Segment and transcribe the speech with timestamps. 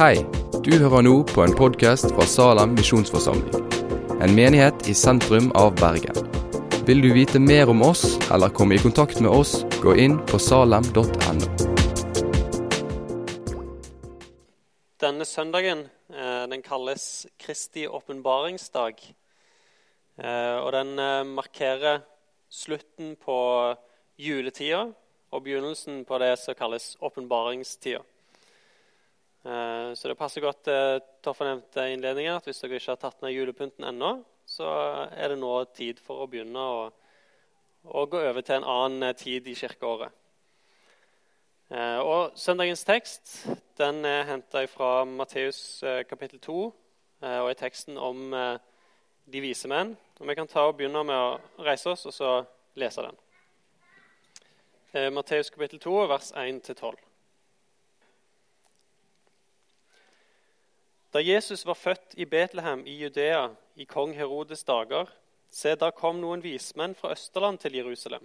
[0.00, 0.22] Hei,
[0.64, 3.66] du hører nå på en podkast fra Salem misjonsforsamling.
[4.24, 6.16] En menighet i sentrum av Bergen.
[6.88, 10.40] Vil du vite mer om oss eller komme i kontakt med oss, gå inn på
[10.40, 11.04] salem.no.
[15.04, 19.04] Denne søndagen eh, den kalles Kristi åpenbaringsdag.
[20.16, 22.00] Eh, og den eh, markerer
[22.48, 23.36] slutten på
[24.16, 24.86] juletida
[25.28, 28.00] og begynnelsen på det som kalles åpenbaringstida.
[29.40, 33.22] Eh, så det passer godt til Toffa nevnte innledningen at hvis dere ikke har tatt
[33.24, 34.68] ned julepynten ennå, så
[35.16, 36.82] er det nå tid for å begynne å,
[37.88, 40.12] å gå over til en annen eh, tid i kirkeåret.
[41.72, 43.32] Eh, og Søndagens tekst
[43.80, 45.80] den er henta fra Matteus
[46.10, 46.60] kapittel 2
[47.20, 49.90] og er teksten om de vise menn.
[50.20, 52.30] Og Vi kan ta og begynne med å reise oss og så
[52.80, 53.18] lese den.
[55.12, 57.09] Matteus kapittel 2, vers 1-12.
[61.10, 65.08] Da Jesus var født i Betlehem i Judea i kong Herodes dager,
[65.50, 68.22] se, da kom noen vismenn fra Østerland til Jerusalem.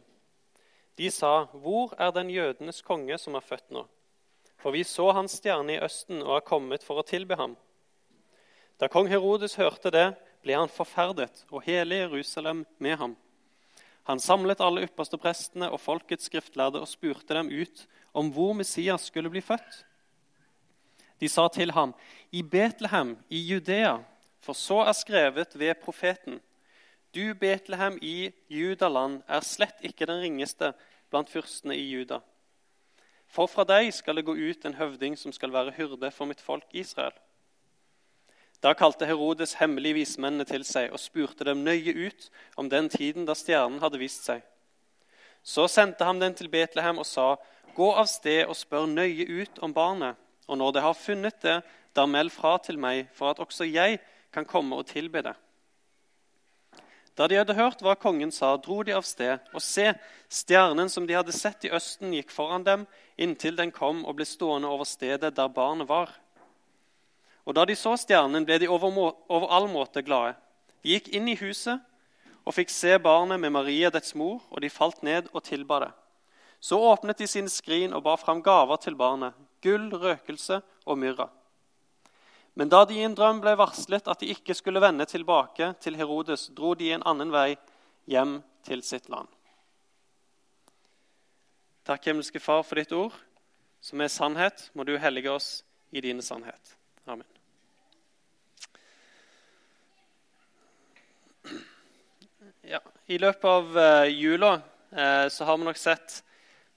[0.95, 3.87] De sa, 'Hvor er den jødenes konge som er født nå?'
[4.57, 7.57] For vi så hans stjerne i Østen og er kommet for å tilbe ham.
[8.79, 13.17] Da kong Herodes hørte det, ble han forferdet, og hele Jerusalem med ham.
[14.03, 19.01] Han samlet alle ypperste prestene og folkets skriftlærde og spurte dem ut om hvor Messias
[19.09, 19.85] skulle bli født.
[21.19, 21.95] De sa til ham,
[22.31, 23.97] 'I Betlehem i Judea,
[24.39, 26.41] for så er skrevet ved profeten:"
[27.15, 30.73] Du, Betlehem i Judaland, er slett ikke den ringeste
[31.09, 32.19] blant fyrstene i Juda.
[33.27, 36.41] For fra deg skal det gå ut en høvding som skal være hyrde for mitt
[36.41, 37.15] folk Israel.
[38.63, 43.27] Da kalte Herodes hemmelig vismennene til seg og spurte dem nøye ut om den tiden
[43.27, 44.43] da stjernen hadde vist seg.
[45.43, 47.35] Så sendte han den til Betlehem og sa,
[47.75, 50.15] Gå av sted og spør nøye ut om barnet.
[50.47, 51.59] Og når de har funnet det,
[51.95, 53.99] da meld fra til meg, for at også jeg
[54.35, 55.35] kan komme og tilbe det.
[57.15, 59.93] Da de hadde hørt hva kongen sa, dro de av sted, og se,
[60.27, 62.83] stjernen som de hadde sett i østen, gikk foran dem,
[63.15, 66.11] inntil den kom og ble stående over stedet der barnet var.
[67.47, 70.35] Og da de så stjernen, ble de over, over all måte glade.
[70.83, 71.79] De gikk inn i huset
[72.45, 75.93] og fikk se barnet med Maria, dets mor, og de falt ned og tilba det.
[76.59, 79.33] Så åpnet de sine skrin og bar fram gaver til barnet,
[79.65, 81.27] gull, røkelse og myrra.
[82.55, 85.97] Men da de i en drøm ble varslet at de ikke skulle vende tilbake til
[85.99, 87.57] Herodes, dro de en annen vei
[88.07, 89.27] hjem til sitt land.
[91.85, 93.13] Takk, himmelske Far, for ditt ord,
[93.83, 94.69] som er sannhet.
[94.73, 95.49] Må du hellige oss
[95.91, 96.77] i dine sannhet.
[97.05, 97.27] Amen.
[102.65, 106.23] Ja, I løpet av uh, jula uh, så har vi nok sett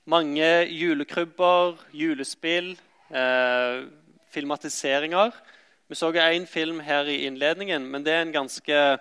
[0.09, 2.71] mange julekrybber, julespill,
[3.11, 3.85] eh,
[4.31, 5.33] filmatiseringer.
[5.89, 8.99] Vi så én film her i innledningen, men det er en ganske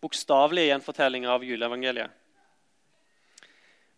[0.00, 2.10] bokstavelig gjenfortelling av juleevangeliet.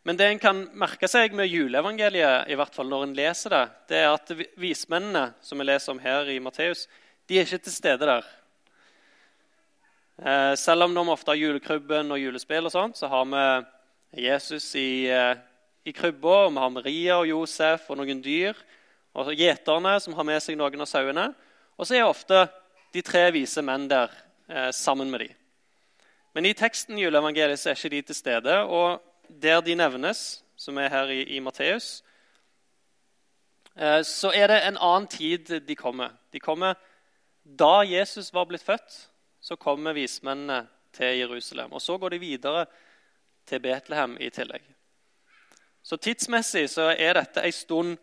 [0.04, 3.68] Men det en kan merke seg med juleevangeliet, i hvert fall når en leser det,
[3.88, 6.86] det er at vismennene som vi leser om her i Matteus,
[7.26, 8.26] de er ikke til stede der.
[10.22, 14.74] Eh, selv om de ofte har julekrybben og julespill, og sånt, så har vi Jesus
[14.76, 15.40] i eh,
[15.84, 16.48] i krybba.
[16.48, 18.56] Vi har Maria og Josef og noen dyr.
[19.14, 21.28] Og gjeterne som har med seg noen av sauene.
[21.78, 22.46] Og så er ofte
[22.94, 24.12] de tre vise menn der
[24.48, 25.34] eh, sammen med dem.
[26.34, 28.56] Men i teksten i juleevangeliet så er ikke de til stede.
[28.64, 32.02] Og der de nevnes, som er her i, i Matteus,
[33.76, 36.16] eh, så er det en annen tid de kommer.
[36.32, 36.78] De kommer
[37.44, 39.02] da Jesus var blitt født.
[39.44, 40.64] Så kommer vismennene
[40.94, 41.74] til Jerusalem.
[41.76, 42.64] Og så går de videre
[43.46, 44.73] til Betlehem i tillegg.
[45.84, 47.98] Så tidsmessig så er dette en stund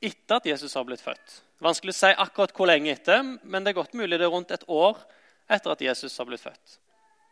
[0.00, 1.40] etter at Jesus har blitt født.
[1.60, 4.52] Vanskelig å si akkurat hvor lenge etter, men det er godt mulig det er rundt
[4.56, 4.98] et år
[5.52, 6.78] etter at Jesus har blitt født.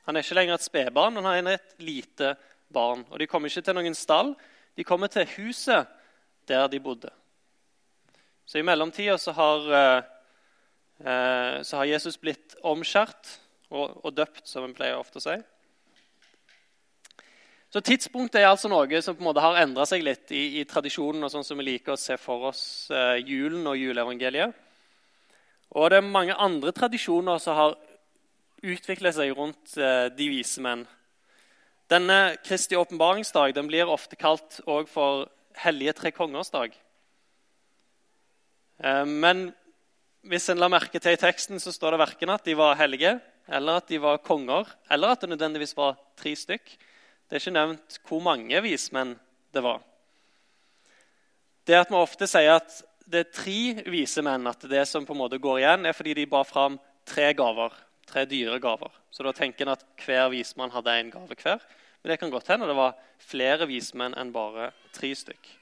[0.05, 2.35] Han er ikke lenger et spedbarn, han er et lite
[2.73, 3.07] barn.
[3.11, 4.35] Og De kommer ikke til noen stall,
[4.77, 5.89] de kommer til huset
[6.49, 7.13] der de bodde.
[8.45, 13.39] Så i mellomtida så har, eh, så har Jesus blitt omskjært
[13.71, 15.39] og, og døpt, som en pleier ofte å si.
[17.75, 20.65] Så Tidspunktet er altså noe som på en måte har endra seg litt i, i,
[20.71, 22.61] tradisjonen og sånn som vi liker å se for oss
[22.95, 24.55] eh, julen og juleevangeliet.
[25.75, 27.75] Og det er mange andre tradisjoner som har
[28.63, 30.87] utviklet seg rundt eh, de vise menn.
[31.91, 34.61] Denne Kristi åpenbaringsdag den blir ofte kalt
[34.95, 35.27] for
[35.59, 36.79] Hellige tre kongers dag.
[38.87, 39.49] Eh, men
[40.23, 43.19] hvis en la merke til i teksten, så står det verken at de var hellige,
[43.51, 46.79] eller at de var konger, eller at det nødvendigvis var tre stykk.
[47.29, 49.15] Det er ikke nevnt hvor mange vismenn
[49.55, 49.81] det var.
[51.65, 55.15] Det at vi ofte sier at det er tre vise menn at det som på
[55.15, 56.79] en måte går igjen, er fordi de bar fram
[57.09, 57.73] tre gaver.
[58.09, 58.93] Tre dyre gaver.
[59.13, 61.61] Så da tenker en at hver vismann hadde én gave hver.
[62.03, 65.53] Men det kan godt hende det var flere vismenn enn bare tre stykk.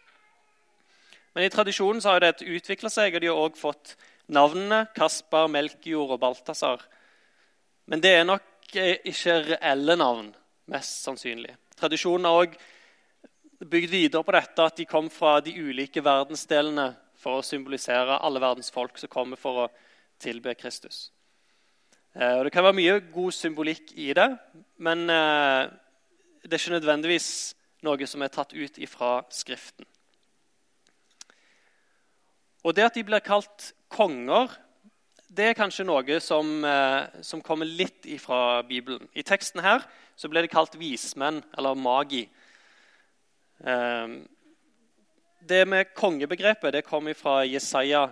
[1.33, 3.95] Men i tradisjonen så har det utvikla seg, og de har òg fått
[4.33, 6.83] navnene Kaspar, Melkjord og Balthazar.
[7.87, 10.33] Men det er nok ikke reelle navn,
[10.73, 11.55] mest sannsynlig.
[11.79, 12.57] Tradisjonen har òg
[13.63, 16.93] bygd videre på dette at de kom fra de ulike verdensdelene
[17.23, 19.71] for å symbolisere alle verdens folk som kommer for å
[20.23, 21.11] tilbe Kristus.
[22.15, 24.29] Eh, og Det kan være mye god symbolikk i det,
[24.83, 25.71] men eh,
[26.43, 27.29] det er ikke nødvendigvis
[27.87, 29.87] noe som er tatt ut ifra Skriften.
[32.63, 34.51] Og Det at de blir kalt konger,
[35.33, 39.09] det er kanskje noe som, eh, som kommer litt ifra Bibelen.
[39.15, 39.85] I teksten her
[40.17, 42.29] så ble det kalt vismenn, eller magi.
[45.43, 48.09] Det med kongebegrepet det kommer fra Jesaja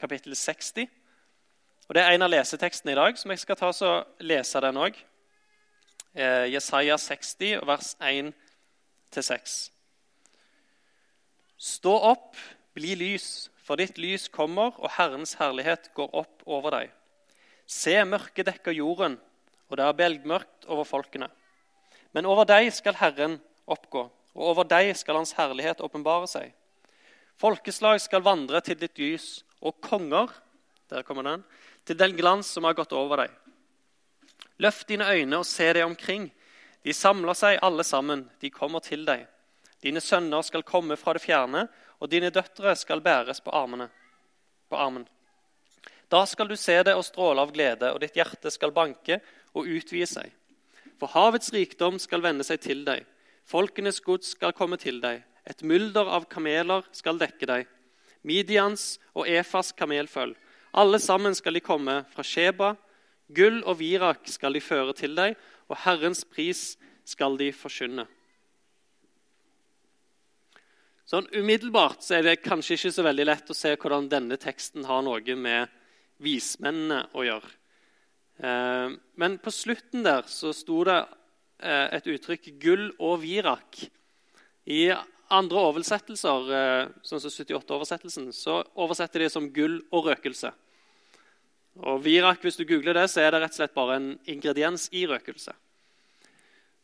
[0.00, 0.88] kapittel 60.
[1.88, 4.76] Og Det er en av lesetekstene i dag, som jeg skal ta og lese den
[4.76, 4.96] òg.
[6.14, 9.70] Eh, Jesaja 60, vers 1-6.
[11.58, 12.36] Stå opp,
[12.74, 16.92] bli lys, for ditt lys kommer, og Herrens herlighet går opp over deg.
[17.66, 19.18] Se, mørket dekker jorden,
[19.66, 21.26] og det er belgmørkt over folkene.
[22.14, 26.52] Men over deg skal Herren oppgå, og over deg skal Hans herlighet åpenbare seg.
[27.36, 30.30] Folkeslag skal vandre til ditt lys, og konger
[30.88, 31.42] der kommer den,
[31.84, 33.32] til den glans som har gått over deg.
[34.62, 36.28] Løft dine øyne og se deg omkring.
[36.86, 39.26] De samler seg alle sammen, de kommer til deg.
[39.82, 41.66] Dine sønner skal komme fra det fjerne,
[42.00, 43.88] og dine døtre skal bæres på, armene,
[44.68, 45.06] på armen.
[46.10, 49.20] Da skal du se det og stråle av glede, og ditt hjerte skal banke
[49.56, 50.32] og utvide seg.
[51.00, 53.04] For havets rikdom skal vende seg til deg,
[53.44, 55.24] folkenes gods skal komme til deg.
[55.46, 57.66] Et mulder av kameler skal dekke deg,
[58.26, 60.34] Midians og Efas kamelføll.
[60.74, 62.74] Alle sammen skal de komme fra Sheba.
[63.30, 65.36] Gull og virak skal de føre til deg,
[65.70, 66.74] og Herrens pris
[67.06, 68.06] skal de forkynne.
[71.06, 74.88] Sånn Umiddelbart så er det kanskje ikke så veldig lett å se hvordan denne teksten
[74.88, 75.70] har noe med
[76.18, 77.52] vismennene å gjøre.
[78.42, 80.98] Eh, men på slutten der så sto det
[81.62, 83.86] eh, et uttrykk 'gull og virak'.
[84.66, 84.90] I
[85.30, 90.52] andre oversettelser, eh, sånn som 78-oversettelsen, så oversetter de som 'gull og røkelse'.
[91.86, 94.88] Og Virak, hvis du googler det, så er det rett og slett bare en ingrediens
[94.96, 95.52] i røkelse.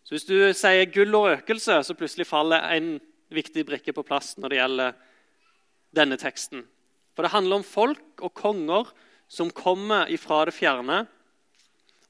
[0.05, 3.01] Så Hvis du sier gull og røkelse, så plutselig faller en
[3.37, 4.95] viktig brikke på plass når det gjelder
[5.97, 6.65] denne teksten.
[7.13, 8.93] For det handler om folk og konger
[9.33, 11.03] som kommer ifra det fjerne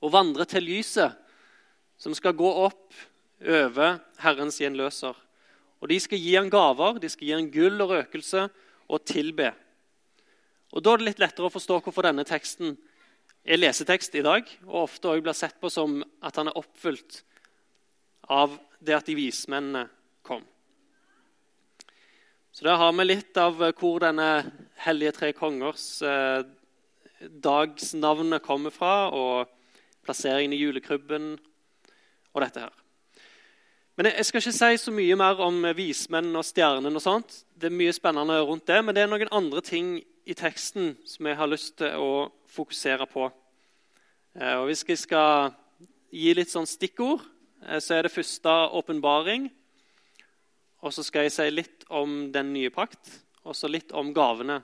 [0.02, 1.14] og vandrer til lyset,
[1.98, 2.94] som skal gå opp
[3.42, 5.14] over Herrens gjenløser.
[5.82, 8.46] Og De skal gi han gaver, de skal gi han gull og røkelse
[8.88, 9.50] og tilbe.
[10.72, 12.76] Og Da er det litt lettere å forstå hvorfor denne teksten
[13.42, 17.22] er lesetekst i dag, og ofte også blir sett på som at han er oppfylt
[18.30, 19.88] av det at de vismennene.
[22.52, 24.26] Så Der har vi litt av hvor denne
[24.84, 26.42] hellige tre kongers eh,
[27.40, 29.48] dagsnavnet kommer fra, og
[30.04, 31.30] plasseringen i julekrybben
[32.34, 32.74] og dette her.
[33.96, 36.92] Men Jeg skal ikke si så mye mer om vismenn og stjernen.
[36.92, 37.44] og sånt.
[37.56, 41.26] Det er mye spennende rundt det, men det er noen andre ting i teksten som
[41.26, 43.32] jeg har lyst til å fokusere på.
[44.36, 45.54] Eh, og Hvis jeg skal
[46.12, 47.24] gi litt sånn stikkord,
[47.64, 49.50] eh, så er det første åpenbaring.
[50.82, 54.60] Og så skal jeg si litt om den nye pakt, og så litt om gavene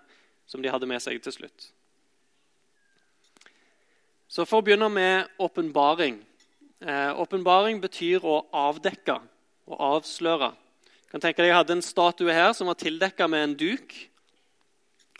[0.49, 1.69] som de hadde med seg til slutt.
[4.29, 6.19] Så For å begynne med åpenbaring.
[6.85, 9.17] Eh, åpenbaring betyr å avdekke
[9.69, 10.53] og avsløre.
[10.85, 13.95] Jeg kan tenke deg Jeg hadde en statue her som var tildekka med en duk.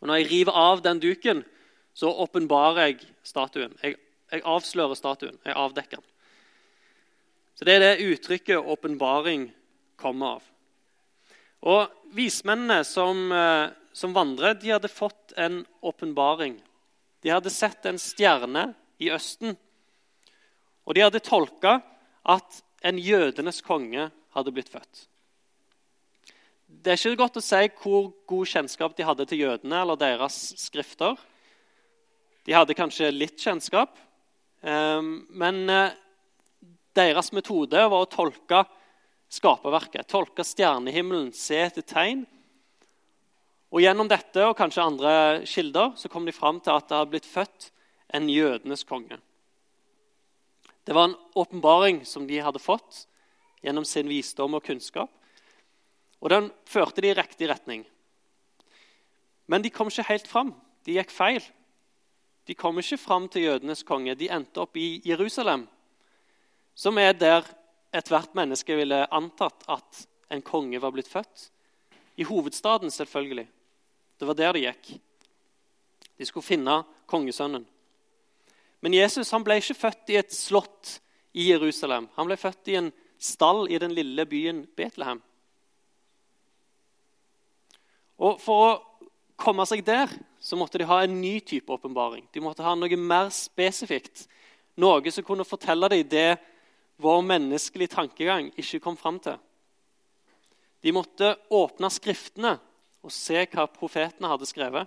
[0.03, 1.45] Og Når jeg river av den duken,
[1.95, 3.73] så åpenbarer jeg statuen.
[3.83, 3.97] Jeg,
[4.31, 5.39] jeg, avslører statuen.
[5.45, 6.05] Jeg avdekker den.
[7.57, 9.51] Så Det er det uttrykket 'åpenbaring'
[9.97, 10.43] kommer av.
[11.67, 16.61] Og Vismennene som, eh, som vandret, de hadde fått en åpenbaring.
[17.21, 19.57] De hadde sett en stjerne i Østen,
[20.87, 21.83] og de hadde tolka
[22.25, 25.07] at en jødenes konge hadde blitt født.
[26.69, 30.37] Det er ikke godt å si hvor god kjennskap de hadde til jødene eller deres
[30.61, 31.17] skrifter.
[32.47, 33.99] De hadde kanskje litt kjennskap,
[34.63, 35.97] ehm, men eh,
[36.97, 38.63] deres metode var å tolke
[39.29, 42.25] skaperverket, tolke stjernehimmelen, se etter tegn.
[43.69, 45.13] Og Gjennom dette og kanskje andre
[45.49, 47.69] kilder så kom de fram til at det hadde blitt født
[48.17, 49.19] en jødenes konge.
[50.89, 53.05] Det var en åpenbaring som de hadde fått
[53.61, 55.11] gjennom sin visdom og kunnskap.
[56.25, 57.85] Og den førte de i riktig retning.
[59.47, 60.55] Men de kom ikke helt fram.
[60.89, 61.45] De gikk feil.
[62.49, 64.17] De kom ikke fram til jødenes konge.
[64.17, 65.67] De endte opp i Jerusalem,
[66.73, 67.45] som er der
[67.95, 71.49] ethvert menneske ville antatt at en konge var blitt født.
[72.19, 73.47] I hovedstaden, selvfølgelig.
[74.19, 74.91] Det var der de gikk.
[76.19, 77.65] De skulle finne kongesønnen.
[78.83, 80.99] Men Jesus han ble ikke født i et slott
[81.35, 82.09] i Jerusalem.
[82.17, 85.23] Han ble født i en stall i den lille byen Betlehem.
[88.19, 88.77] Og For å
[89.39, 90.11] komme seg der
[90.43, 92.27] så måtte de ha en ny type åpenbaring.
[92.35, 94.27] De måtte ha noe mer spesifikt.
[94.79, 96.31] Noe som kunne fortelle dem det
[96.99, 99.39] vår menneskelige tankegang ikke kom fram til.
[100.83, 102.57] De måtte åpne Skriftene
[103.03, 104.87] og se hva profetene hadde skrevet.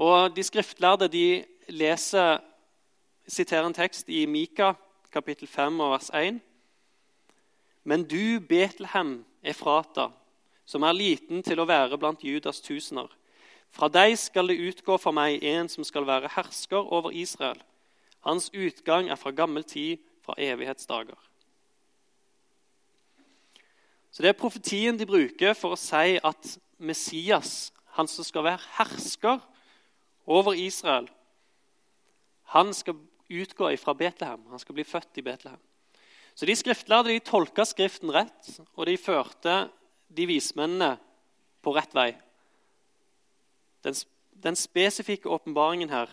[0.00, 2.40] Og De skriftlærde de leser,
[3.26, 4.72] siterer en tekst i Mika
[5.12, 6.40] kapittel 5 og vers 1.
[7.84, 10.10] Men du, Betlehem Efrata,
[10.66, 13.08] som er liten til å være blant Judas tusener.
[13.70, 17.58] Fra deg skal det utgå for meg en som skal være hersker over Israel.
[18.20, 21.18] Hans utgang er fra gammel tid, fra evighetsdager.
[24.10, 28.66] Så Det er profetien de bruker for å si at Messias, han som skal være
[28.76, 29.40] hersker
[30.26, 31.08] over Israel,
[32.50, 32.98] han skal
[33.30, 34.42] utgå fra Betlehem.
[34.50, 35.60] Han skal bli født i Betlehem.
[36.34, 39.68] Så De skriftlærde de tolka Skriften rett, og de førte
[40.08, 40.96] de vismennene
[41.62, 42.10] på rett vei.
[43.84, 43.94] Den,
[44.32, 46.10] den spesifikke åpenbaringen her,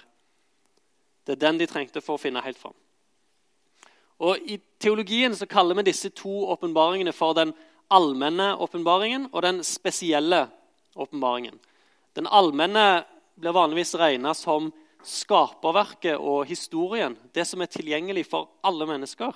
[1.28, 2.76] det er den de trengte for å finne helt fram.
[4.24, 7.52] Og I teologien så kaller vi disse to åpenbaringene for den
[7.94, 10.48] allmenne åpenbaringen og den spesielle
[10.98, 11.60] åpenbaringen.
[12.18, 13.04] Den allmenne
[13.38, 14.72] blir vanligvis regna som
[15.06, 19.36] skaperverket og historien, det som er tilgjengelig for alle mennesker.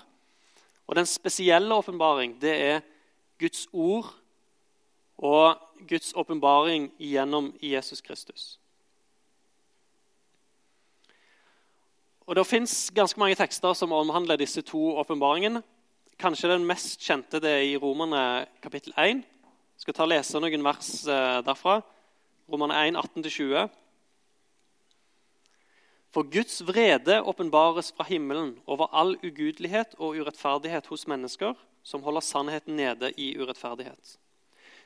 [0.87, 2.81] Og den spesielle åpenbaring, det er
[3.39, 4.09] Guds ord
[5.21, 8.60] og Guds åpenbaring gjennom Jesus Kristus.
[12.31, 15.59] Og Det fins ganske mange tekster som omhandler disse to åpenbaringene.
[16.15, 19.19] Kanskje den mest kjente det er i Romerne kapittel 1.
[19.19, 21.81] Jeg skal ta og lese noen vers eh, derfra.
[22.47, 23.65] Romerne 1, 18-20.
[26.15, 32.23] For Guds vrede åpenbares fra himmelen over all ugudelighet og urettferdighet hos mennesker som holder
[32.23, 34.15] sannheten nede i urettferdighet.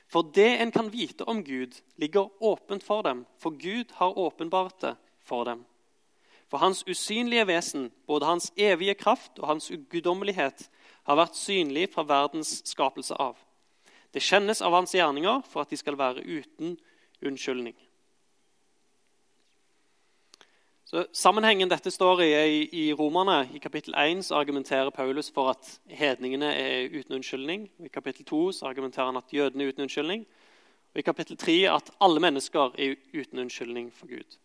[0.09, 4.81] For det en kan vite om Gud, ligger åpent for dem, for Gud har åpenbart
[4.81, 5.61] det for dem.
[6.49, 10.69] For hans usynlige vesen, både hans evige kraft og hans uguddommelighet,
[11.05, 13.37] har vært synlig fra verdens skapelse av.
[14.13, 16.77] Det kjennes av hans gjerninger for at de skal være uten
[17.25, 17.75] unnskyldning.
[20.85, 25.49] Så Sammenhengen dette står i, er i Romerne, i kapittel 1 så argumenterer Paulus for
[25.55, 27.65] at hedningene er uten unnskyldning.
[27.83, 30.25] I kapittel 2 så argumenterer han at jødene er uten unnskyldning.
[30.93, 34.37] Og i kapittel 3 at alle mennesker er uten unnskyldning for Gud.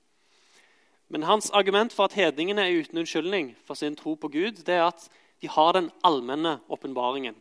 [1.10, 4.76] Men hans argument for at hedningene er uten unnskyldning for sin tro på Gud, det
[4.76, 5.08] er at
[5.42, 7.34] de har den allmenne åpenbaringen.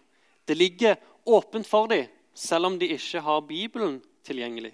[0.47, 0.95] Det ligger
[1.25, 4.73] åpent for dem, selv om de ikke har Bibelen tilgjengelig.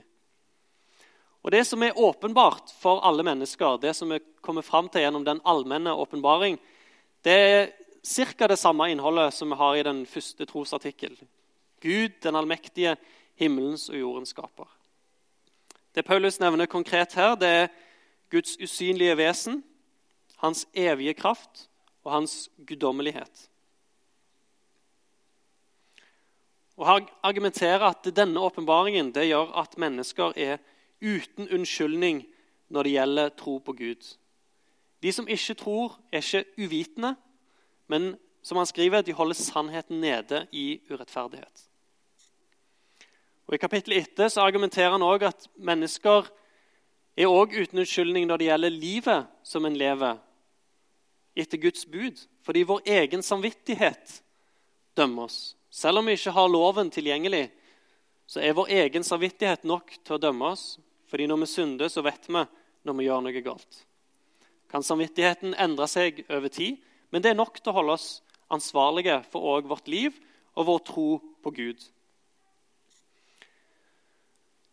[1.44, 5.26] Og Det som er åpenbart for alle mennesker, det som vi kommer fram til gjennom
[5.26, 6.58] den allmenne åpenbaring,
[7.24, 7.68] det er
[8.06, 8.48] ca.
[8.48, 11.18] det samme innholdet som vi har i den første trosartikkel.
[11.82, 12.96] Gud, den allmektige,
[13.36, 14.66] himmelens og jordens skaper.
[15.96, 17.68] Det Paulus nevner konkret her, det er
[18.32, 19.64] Guds usynlige vesen,
[20.38, 21.70] hans evige kraft
[22.04, 23.50] og hans guddommelighet.
[26.78, 30.58] Og Han argumenterer at denne åpenbaringen gjør at mennesker er
[31.02, 32.26] uten unnskyldning
[32.70, 34.18] når det gjelder tro på Gud.
[35.04, 37.16] De som ikke tror, er ikke uvitende,
[37.88, 41.70] men som han skriver, de holder sannheten nede i urettferdighet.
[43.48, 46.30] Og I kapittel etter så argumenterer han også at mennesker
[47.16, 50.18] er også uten unnskyldning når det gjelder livet som en lever
[51.36, 54.20] etter Guds bud, fordi vår egen samvittighet
[54.96, 55.56] dømmer oss.
[55.70, 57.50] Selv om vi ikke har loven tilgjengelig,
[58.28, 60.78] så er vår egen samvittighet nok til å dømme oss.
[61.12, 62.46] Fordi når vi synder, så vet vi
[62.86, 63.82] når vi gjør noe galt.
[64.72, 66.80] Kan samvittigheten endre seg over tid,
[67.12, 68.08] men det er nok til å holde oss
[68.52, 70.16] ansvarlige for òg vårt liv
[70.56, 71.10] og vår tro
[71.44, 71.84] på Gud.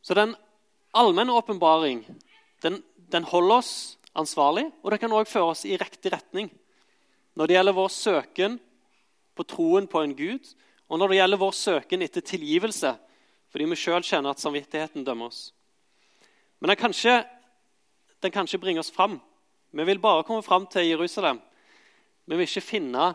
[0.02, 0.34] Så den
[0.96, 2.02] allmenne åpenbaring
[2.62, 3.73] den, den, holder oss
[4.14, 6.50] ansvarlig, og det kan også føre oss i riktig retning.
[7.35, 8.59] Når det gjelder vår søken
[9.37, 10.52] på troen på en Gud,
[10.88, 12.97] og når det gjelder vår søken etter tilgivelse
[13.52, 15.50] fordi vi sjøl kjenner at samvittigheten dømmer oss.
[16.57, 17.19] Men den kan, ikke,
[18.25, 19.19] den kan ikke bringe oss fram.
[19.73, 21.40] Vi vil bare komme fram til Jerusalem.
[22.25, 23.11] Vi vil ikke finne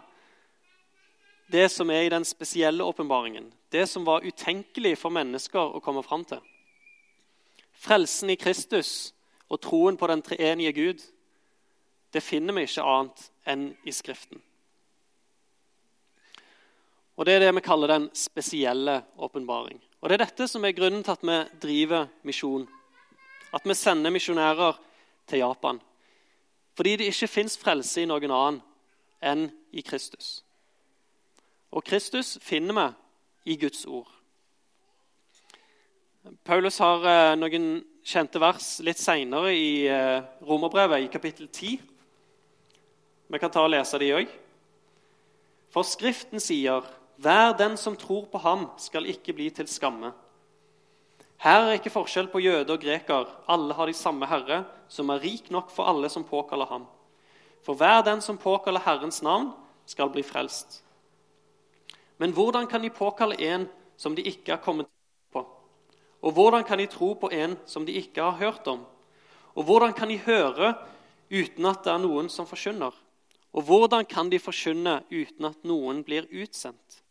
[1.49, 3.49] det som er i den spesielle åpenbaringen.
[3.71, 6.43] Det som var utenkelig for mennesker å komme fram til.
[7.77, 9.13] frelsen i Kristus
[9.49, 11.03] og troen på den treenige Gud,
[12.13, 14.41] det finner vi ikke annet enn i Skriften.
[17.17, 19.81] Og Det er det vi kaller den spesielle åpenbaring.
[20.01, 22.67] Og Det er dette som er grunnen til at vi driver misjon.
[23.53, 24.77] At vi sender misjonærer
[25.27, 25.81] til Japan.
[26.75, 28.61] Fordi det ikke fins frelse i noen annen
[29.21, 30.43] enn i Kristus.
[31.71, 34.11] Og Kristus finner vi i Guds ord.
[36.45, 41.81] Paulus har eh, noen kjente vers litt seinere i eh, Romerbrevet, i kapittel 10.
[43.27, 44.31] Vi kan ta og lese de òg.
[45.73, 46.87] For Skriften sier
[47.19, 50.13] hver den som tror på ham, skal ikke bli til skamme.
[51.43, 53.27] Her er ikke forskjell på jøde og greker.
[53.51, 56.87] Alle har de samme Herre, som er rik nok for alle som påkaller ham.
[57.65, 59.51] For hver den som påkaller Herrens navn,
[59.87, 60.81] skal bli frelst.
[62.17, 63.67] Men hvordan kan de påkalle en
[63.99, 64.96] som de ikke har kommet på?
[66.21, 68.85] Og hvordan kan de tro på en som de ikke har hørt om?
[69.55, 70.73] Og hvordan kan de høre
[71.31, 72.93] uten at det er noen som forkynner?
[73.53, 77.01] Og hvordan kan de forkynne uten at noen blir utsendt?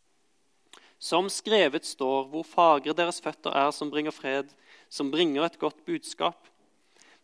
[0.99, 4.49] Som skrevet står, hvor fagre deres føtter er som bringer fred,
[4.89, 6.47] som bringer et godt budskap.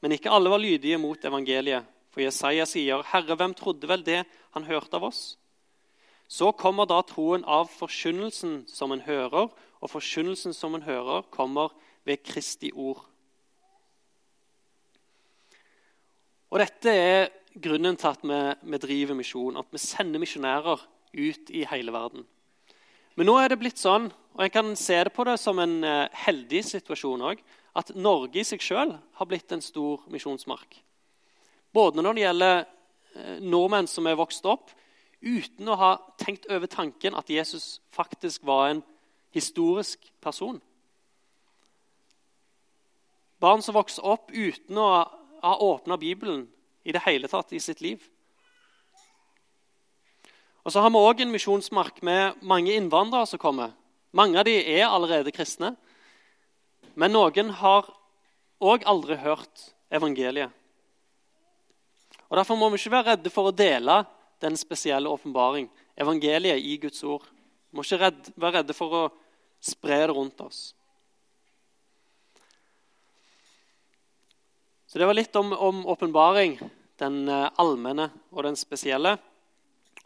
[0.01, 1.87] Men ikke alle var lydige mot evangeliet.
[2.13, 5.37] For Jesaja sier, 'Herre, hvem trodde vel det han hørte av oss?'
[6.27, 9.49] Så kommer da troen av forkynnelsen som en hører,
[9.83, 11.73] og forkynnelsen som en hører, kommer
[12.07, 13.03] ved Kristi ord.
[16.53, 18.39] Og Dette er grunnen til at vi,
[18.71, 22.23] vi driver misjon, at vi sender misjonærer ut i hele verden.
[23.17, 25.75] Men nå er det blitt sånn, og en kan se det på det som en
[25.85, 27.43] eh, heldig situasjon òg,
[27.77, 30.79] at Norge i seg sjøl har blitt en stor misjonsmark.
[31.73, 34.73] Både når det gjelder eh, nordmenn som er vokst opp
[35.23, 38.83] uten å ha tenkt over tanken at Jesus faktisk var en
[39.33, 40.61] historisk person.
[43.43, 44.89] Barn som vokser opp uten å
[45.43, 46.45] ha åpna Bibelen
[46.83, 48.03] i det hele tatt i sitt liv.
[50.63, 53.73] Og så har vi òg en misjonsmark med mange innvandrere som kommer.
[54.15, 55.73] Mange av de er allerede kristne,
[56.95, 57.89] men noen har
[58.63, 60.51] òg aldri hørt evangeliet.
[62.29, 64.03] Og Derfor må vi ikke være redde for å dele
[64.41, 65.67] den spesielle åpenbaring,
[65.99, 67.25] evangeliet i Guds ord.
[67.69, 69.03] Vi må ikke være redde for å
[69.63, 70.73] spre det rundt oss.
[74.87, 76.59] Så Det var litt om åpenbaring,
[77.01, 79.15] den eh, allmenne og den spesielle.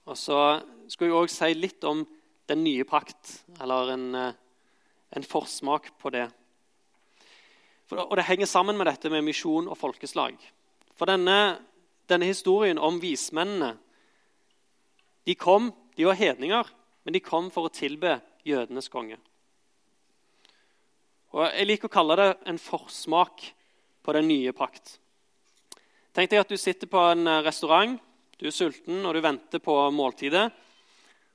[0.07, 2.05] Og så skulle jeg òg si litt om
[2.47, 4.37] den nye pakt, eller en, eh,
[5.11, 6.29] en forsmak på det.
[7.87, 10.39] For, og det henger sammen med dette med misjon og folkeslag.
[10.95, 11.59] For denne,
[12.07, 13.75] denne historien om vismennene
[15.27, 16.69] De kom, de var hedninger,
[17.03, 19.17] men de kom for å tilbe jødenes konge.
[21.37, 23.43] Og Jeg liker å kalle det en forsmak
[24.01, 24.95] på den nye pakt.
[26.17, 27.99] Tenk deg at du sitter på en eh, restaurant
[28.37, 30.45] du er sulten og du venter på måltidet.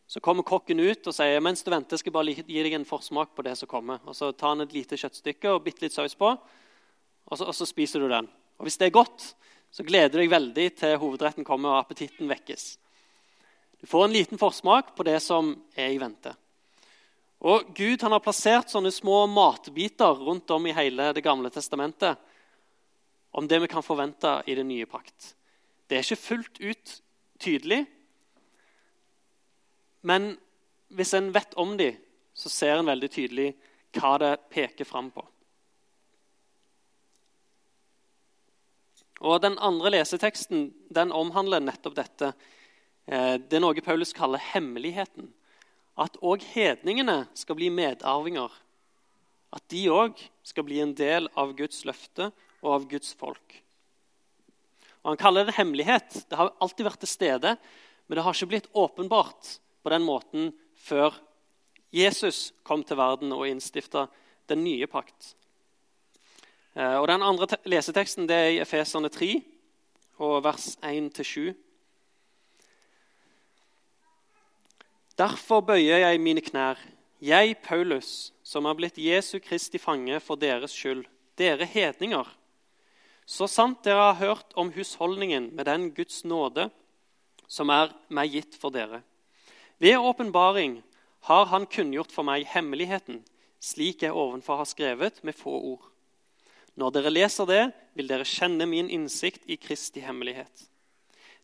[0.07, 2.87] Så kommer kokken ut og sier mens du venter, skal jeg bare gi deg en
[2.87, 4.03] forsmak på det som kommer.
[4.07, 7.55] Og Så tar han et lite kjøttstykke og bitte litt saus på, og så, og
[7.57, 8.29] så, spiser du den.
[8.59, 9.33] Og Hvis det er godt,
[9.73, 12.77] så gleder du deg veldig til hovedretten kommer og appetitten vekkes.
[13.83, 16.37] Du får en liten forsmak på det som er i vente.
[17.43, 22.21] Og Gud har plassert sånne små matbiter rundt om i hele Det gamle testamentet
[23.33, 25.33] om det vi kan forvente i den nye pakt.
[25.89, 26.91] Det er ikke fullt ut
[27.41, 27.87] tydelig,
[30.03, 30.35] men
[30.93, 31.95] hvis en vet om de,
[32.35, 33.49] så ser en veldig tydelig
[33.97, 35.25] hva det peker fram på.
[39.23, 42.33] Og Den andre leseteksten den omhandler nettopp dette.
[43.07, 45.31] Eh, det er noe Paulus kaller hemmeligheten.
[45.99, 48.53] At òg hedningene skal bli medarvinger.
[49.53, 52.31] At de òg skal bli en del av Guds løfte
[52.63, 53.59] og av Guds folk.
[55.03, 56.23] Og Han kaller det hemmelighet.
[56.31, 57.57] Det har alltid vært til stede,
[58.07, 61.15] men det har ikke blitt åpenbart på den måten før
[61.93, 64.07] Jesus kom til verden og innstifta
[64.49, 65.35] den nye pakt.
[66.73, 69.35] Eh, og Den andre leseteksten det er i Efeserne 3,
[70.23, 71.53] og vers 1-7.
[75.19, 76.79] Derfor bøyer jeg mine knær,
[77.23, 81.05] jeg, Paulus, som er blitt Jesu Kristi fange for deres skyld,
[81.39, 82.27] dere hedninger
[83.27, 86.69] så sant dere har hørt om husholdningen med den Guds nåde
[87.49, 89.03] som er meg gitt for dere.
[89.79, 90.83] Ved åpenbaring
[91.29, 93.23] har Han kunngjort for meg hemmeligheten,
[93.61, 95.85] slik jeg ovenfor har skrevet med få ord.
[96.75, 97.63] Når dere leser det,
[97.95, 100.67] vil dere kjenne min innsikt i Kristi hemmelighet.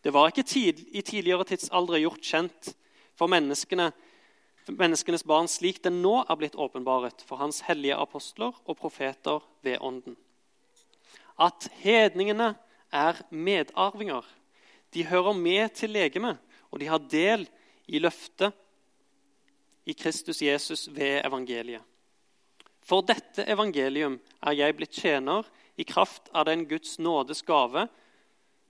[0.03, 2.73] Det var ikke tid, i tidligere tidsaldre gjort kjent
[3.19, 3.91] for menneskene,
[4.69, 9.81] menneskenes barn slik den nå er blitt åpenbaret for Hans hellige apostler og profeter ved
[9.81, 10.17] Ånden.
[11.39, 12.57] at hedningene
[12.93, 14.25] er medarvinger.
[14.95, 16.39] De hører med til legemet,
[16.71, 17.47] og de har del
[17.87, 18.53] i løftet
[19.87, 21.83] i Kristus Jesus ved evangeliet.
[22.83, 27.87] For dette evangelium er jeg blitt tjener i kraft av den Guds nådes gave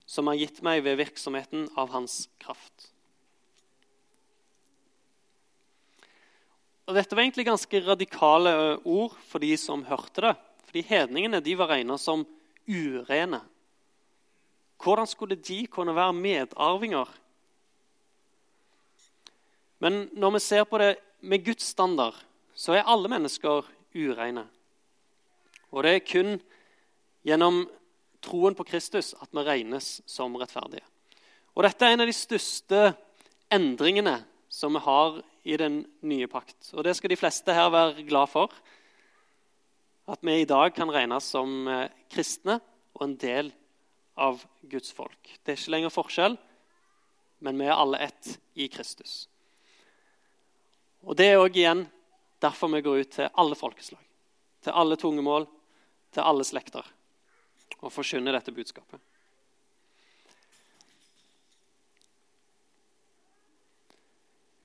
[0.09, 2.91] som er gitt meg ved virksomheten av Hans kraft.
[6.89, 10.31] Og Dette var egentlig ganske radikale ord for de som hørte det.
[10.65, 12.23] Fordi hedningene de var regna som
[12.65, 13.43] urene.
[14.81, 17.11] Hvordan skulle de kunne være medarvinger?
[19.85, 22.17] Men når vi ser på det med Guds standard,
[22.57, 24.47] så er alle mennesker ureine.
[25.69, 26.39] Og det er kun
[27.21, 27.67] gjennom
[28.25, 30.81] troen på Kristus at vi regnes som rettferdige.
[31.53, 32.87] Og Dette er en av de største
[33.53, 36.71] endringene som vi har i den nye pakt.
[36.73, 38.53] Og Det skal de fleste her være glad for.
[40.09, 42.59] At vi i dag kan regnes som eh, kristne
[42.95, 43.51] og en del
[44.19, 45.19] av Guds folk.
[45.43, 46.37] Det er ikke lenger forskjell,
[47.45, 49.29] men vi er alle ett i Kristus.
[51.07, 51.85] Og Det er òg igjen
[52.43, 54.01] derfor vi går ut til alle folkeslag,
[54.63, 55.47] til alle tungemål,
[56.11, 56.83] til alle slekter,
[57.79, 58.99] og forkynner dette budskapet.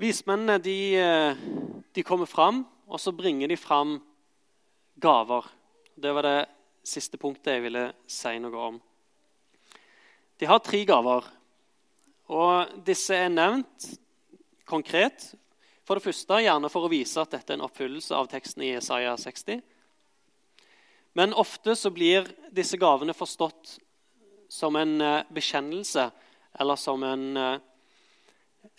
[0.01, 1.37] Vismennene de, eh,
[1.95, 4.01] de kommer fram, og så bringer de fram
[4.99, 5.45] gaver.
[5.95, 6.49] Det var det
[6.83, 8.81] siste punktet jeg ville si noe om.
[10.39, 11.25] De har tre gaver,
[12.27, 13.87] og disse er nevnt
[14.67, 15.35] konkret
[15.85, 18.73] for det første gjerne for å vise at dette er en oppfyllelse av teksten i
[18.75, 19.61] Isaiah 60.
[21.15, 23.77] Men ofte så blir disse gavene forstått
[24.51, 26.09] som en eh, bekjennelse
[26.59, 27.61] eller som en, eh,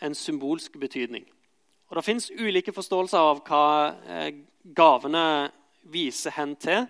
[0.02, 1.26] en symbolsk betydning.
[1.90, 3.66] Og Det fins ulike forståelser av hva
[4.08, 4.32] eh,
[4.76, 5.52] gavene
[5.92, 6.88] viser hen til.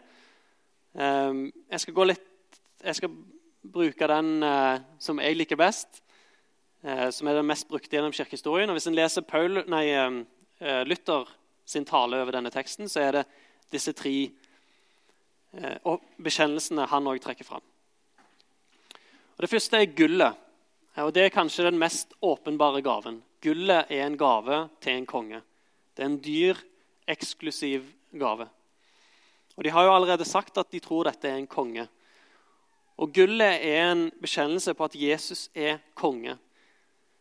[0.96, 3.16] Jeg skal, litt, jeg skal
[3.60, 4.30] bruke den
[5.04, 6.00] som jeg liker best.
[6.86, 8.70] Eh, som er den mest brukte gjennom kirkehistorien.
[8.70, 11.26] Og Hvis en leser Paul, nei, eh, Luther
[11.66, 13.26] sin tale over denne teksten, så er det
[13.72, 14.30] disse tre
[15.84, 17.62] og bekjennelsene han òg trekker fram.
[19.38, 20.36] Og Det første er gullet.
[21.04, 23.24] Og Det er kanskje den mest åpenbare gaven.
[23.44, 25.42] Gullet er en gave til en konge.
[25.96, 26.56] Det er en dyr,
[27.08, 28.48] eksklusiv gave.
[29.58, 31.88] Og De har jo allerede sagt at de tror dette er en konge.
[32.98, 36.38] Og Gullet er en bekjennelse på at Jesus er konge.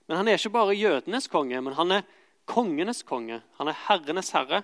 [0.06, 2.02] Men han er ikke bare jødenes konge, men han er
[2.46, 3.40] kongenes konge.
[3.58, 4.62] Han er herrenes herre.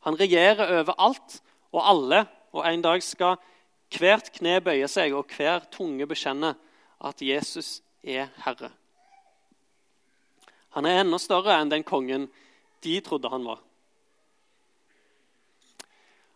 [0.00, 1.40] Han regjerer over alt
[1.72, 3.40] og alle, og en dag skal
[3.96, 6.54] hvert kne bøye seg og hver tunge bekjenne
[7.00, 8.70] at Jesus er herre.
[10.76, 12.28] Han er enda større enn den kongen
[12.84, 13.60] de trodde han var.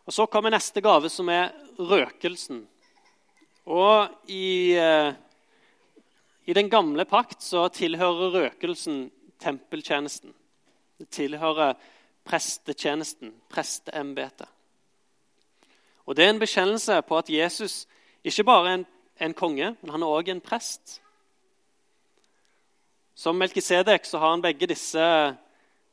[0.07, 2.65] Og Så kommer neste gave, som er røkelsen.
[3.67, 5.13] Og i eh,
[6.51, 9.05] i den gamle pakt så tilhører røkelsen
[9.39, 10.33] tempeltjenesten.
[10.99, 11.77] Det tilhører
[12.27, 14.49] prestetjenesten, presteembetet.
[16.07, 17.87] Og Det er en bekjennelse på at Jesus
[18.25, 18.87] ikke bare er en,
[19.21, 20.99] en konge, men han er òg en prest.
[23.15, 25.05] Som Melkisedek så har han begge disse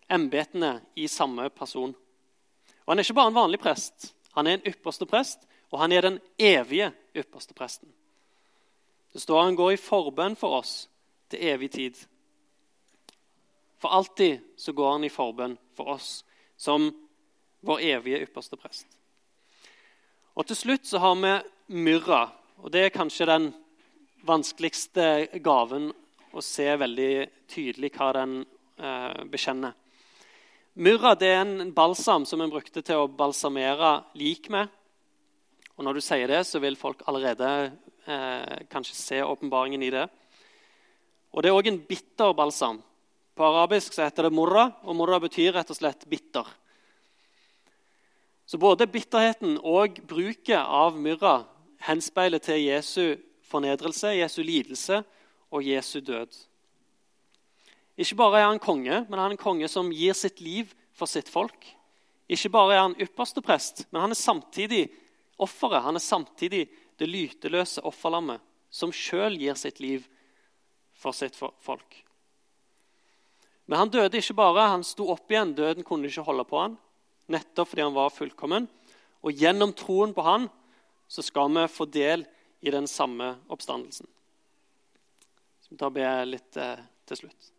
[0.10, 1.96] embetene i samme person.
[2.86, 4.14] Og Han er ikke bare en vanlig prest.
[4.36, 7.90] Han er en ypperste prest, og han er den evige ypperste presten.
[9.14, 10.88] Det står han går i forbønn for oss
[11.30, 11.98] til evig tid.
[13.82, 16.24] For alltid så går han i forbønn for oss
[16.58, 16.90] som
[17.66, 18.88] vår evige ypperste prest.
[20.38, 21.34] Og Til slutt så har vi
[21.82, 22.30] myrra.
[22.58, 23.52] Og Det er kanskje den
[24.26, 25.92] vanskeligste gaven
[26.34, 27.12] å se veldig
[27.50, 29.76] tydelig hva den eh, bekjenner.
[30.78, 34.70] Murra er en balsam som en brukte til å balsamere lik med.
[35.78, 37.50] Og Når du sier det, så vil folk allerede
[38.06, 40.08] eh, kanskje se åpenbaringen i det.
[41.34, 42.82] Og Det er òg en bitter balsam.
[43.38, 46.46] På arabisk så heter det morra, og morra betyr rett og slett bitter.
[48.50, 51.44] Så både bitterheten og bruket av myrra
[51.86, 53.16] henspeiler til Jesu
[53.48, 55.04] fornedrelse, Jesu lidelse
[55.52, 56.34] og Jesu død.
[57.98, 61.10] Ikke bare er han konge, men han er en konge som gir sitt liv for
[61.10, 61.66] sitt folk.
[62.30, 64.88] Ikke bare er han ypperste prest, men han er samtidig
[65.40, 65.84] offeret.
[65.86, 66.68] Han er samtidig
[67.00, 70.06] det lyteløse offerlammet som sjøl gir sitt liv
[70.98, 72.04] for sitt folk.
[73.68, 75.56] Men han døde ikke bare, han sto opp igjen.
[75.56, 76.78] Døden kunne ikke holde på han,
[77.32, 78.68] nettopp fordi han var fullkommen.
[79.26, 80.48] Og gjennom troen på han
[81.08, 82.26] så skal vi få del
[82.60, 84.08] i den samme oppstandelsen.
[85.62, 87.52] Så Da ber jeg litt eh, til slutt.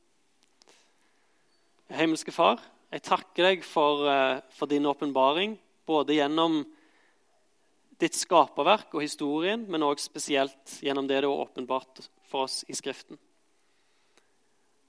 [1.89, 2.61] Himmelske Far,
[2.93, 5.57] jeg takker deg for, eh, for din åpenbaring,
[5.89, 6.61] både gjennom
[7.99, 12.77] ditt skaperverk og historien, men òg spesielt gjennom det du har åpenbart for oss i
[12.77, 13.19] Skriften.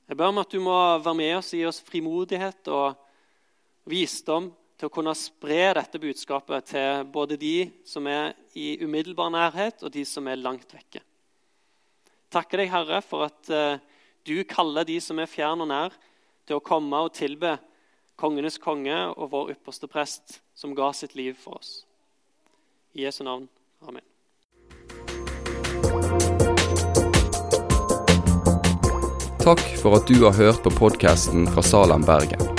[0.10, 2.98] Jeg ber om at du må være med oss gi oss frimodighet og
[3.90, 9.84] visdom til å kunne spre dette budskapet til både de som er i umiddelbar nærhet,
[9.84, 11.02] og de som er langt vekke.
[12.32, 13.82] Takker deg, Herre, for at uh,
[14.24, 15.98] du kaller de som er fjern og nær,
[16.48, 17.58] til å komme og tilbe
[18.20, 21.84] kongenes konge og vår ypperste prest, som ga sitt liv for oss.
[22.96, 23.50] I Jesu navn.
[23.84, 24.06] Amen.
[29.44, 32.59] Takk for at du har hørt på podkasten fra Salem, Bergen.